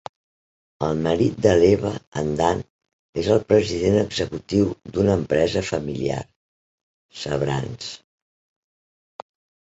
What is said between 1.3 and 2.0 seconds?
de l'Eva,